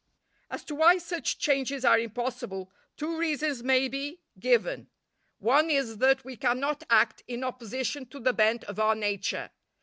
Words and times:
As 0.49 0.63
to 0.63 0.73
why 0.73 0.97
such 0.97 1.37
changes 1.37 1.85
are 1.85 1.99
impossible, 1.99 2.71
two 2.97 3.19
reasons 3.19 3.61
may 3.61 3.87
be 3.87 4.19
given. 4.39 4.89
One 5.37 5.69
is 5.69 5.99
that 5.99 6.25
we 6.25 6.35
cannot 6.37 6.83
act 6.89 7.21
in 7.27 7.43
opposition 7.43 8.07
to 8.07 8.19
the 8.19 8.33
bent 8.33 8.63
of 8.63 8.79
our 8.79 8.95
nature. 8.95 9.51